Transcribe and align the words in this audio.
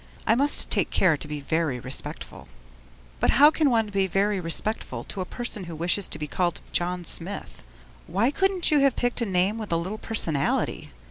I 0.25 0.33
must 0.33 0.71
take 0.71 0.89
care 0.89 1.15
to 1.15 1.27
be 1.27 1.39
Very 1.41 1.79
Respectful. 1.79 2.47
But 3.19 3.29
how 3.37 3.51
can 3.51 3.69
one 3.69 3.89
be 3.89 4.07
very 4.07 4.39
respectful 4.39 5.03
to 5.03 5.21
a 5.21 5.25
person 5.25 5.65
who 5.65 5.75
wishes 5.75 6.07
to 6.07 6.17
be 6.17 6.25
called 6.25 6.59
John 6.71 7.05
Smith? 7.05 7.61
Why 8.07 8.31
couldn't 8.31 8.71
you 8.71 8.79
have 8.79 8.95
picked 8.95 9.21
out 9.21 9.27
a 9.27 9.31
name 9.31 9.59
with 9.59 9.71
a 9.71 9.77
little 9.77 9.99
personality? 9.99 10.89